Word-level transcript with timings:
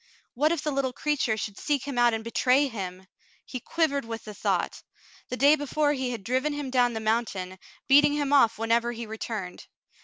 What 0.33 0.51
if 0.51 0.63
the 0.63 0.71
little 0.71 0.93
creature 0.93 1.37
should 1.37 1.59
seek 1.59 1.83
him 1.87 1.95
out 1.99 2.11
and 2.15 2.23
betray 2.23 2.67
him! 2.67 3.05
He 3.45 3.59
quivered 3.59 4.03
with 4.03 4.23
the 4.23 4.33
thought. 4.33 4.81
The 5.29 5.37
day 5.37 5.55
before 5.55 5.93
he 5.93 6.09
had 6.09 6.23
driven 6.23 6.53
him 6.53 6.71
down 6.71 6.93
the 6.93 6.99
mountain, 6.99 7.59
beating 7.87 8.13
him 8.13 8.33
off 8.33 8.57
whenever 8.57 8.93
he 8.93 9.05
returned. 9.05 9.67